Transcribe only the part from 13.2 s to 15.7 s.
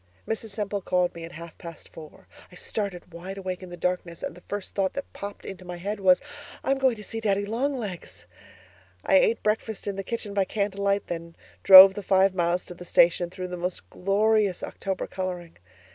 through the most glorious October colouring.